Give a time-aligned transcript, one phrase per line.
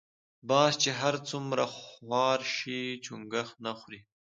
[0.49, 3.99] باز چی هر څومره خوار شی چونګښی نه خوري.